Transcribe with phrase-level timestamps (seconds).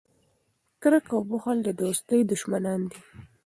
[0.81, 2.99] کرکه او بخل د دوستۍ دشمنان دي.